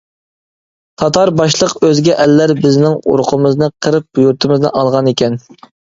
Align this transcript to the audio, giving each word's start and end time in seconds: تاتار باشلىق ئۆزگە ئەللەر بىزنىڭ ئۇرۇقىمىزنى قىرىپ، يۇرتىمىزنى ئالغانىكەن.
تاتار 1.01 1.31
باشلىق 1.41 1.75
ئۆزگە 1.89 2.15
ئەللەر 2.23 2.53
بىزنىڭ 2.63 2.97
ئۇرۇقىمىزنى 3.11 3.69
قىرىپ، 3.87 4.23
يۇرتىمىزنى 4.25 4.73
ئالغانىكەن. 4.81 5.39